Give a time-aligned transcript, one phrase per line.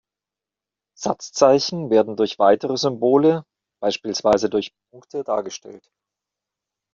[0.97, 3.45] Satzzeichen werden durch weitere Symbole,
[3.79, 5.91] beispielsweise durch Punkte, dargestellt.